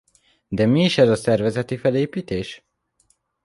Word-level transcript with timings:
De 0.49 0.65
mi 0.65 0.83
is 0.85 0.97
ez 0.97 1.09
a 1.09 1.15
szervezeti 1.15 1.77
felépítés? 1.77 2.63